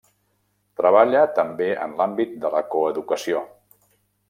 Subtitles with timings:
[0.79, 3.45] Treballa també en l'àmbit de la coeducació.